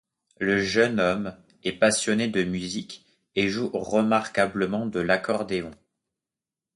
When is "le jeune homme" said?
0.39-1.37